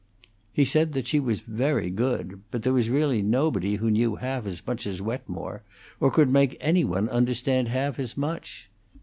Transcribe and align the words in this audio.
He 0.51 0.65
said 0.65 0.93
that 0.93 1.05
she 1.05 1.19
was 1.19 1.41
very 1.41 1.91
good; 1.91 2.41
but 2.49 2.63
there 2.63 2.73
was 2.73 2.89
really 2.89 3.21
nobody 3.21 3.75
who 3.75 3.91
knew 3.91 4.15
half 4.15 4.47
as 4.47 4.65
much 4.65 4.87
as 4.87 4.99
Wetmore, 4.99 5.61
or 5.99 6.09
could 6.09 6.31
make 6.31 6.57
any 6.59 6.83
one 6.83 7.07
understand 7.09 7.67
half 7.67 7.99
as 7.99 8.17
much. 8.17 8.71